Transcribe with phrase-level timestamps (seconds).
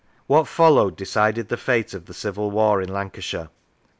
[0.25, 3.49] What followed decided the fate of the Civil War in Lancashire.